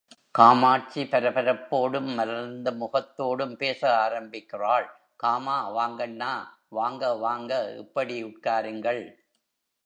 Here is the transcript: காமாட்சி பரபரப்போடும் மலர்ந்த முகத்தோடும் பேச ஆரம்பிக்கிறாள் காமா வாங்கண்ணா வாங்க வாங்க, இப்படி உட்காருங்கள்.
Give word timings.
காமாட்சி 0.35 1.01
பரபரப்போடும் 1.05 2.07
மலர்ந்த 2.13 2.71
முகத்தோடும் 2.73 3.53
பேச 3.55 3.81
ஆரம்பிக்கிறாள் 3.97 4.87
காமா 5.15 5.57
வாங்கண்ணா 5.77 6.33
வாங்க 6.69 7.13
வாங்க, 7.17 7.51
இப்படி 7.77 8.17
உட்காருங்கள். 8.23 9.03